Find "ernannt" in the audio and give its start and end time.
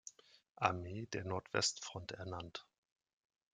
2.13-2.65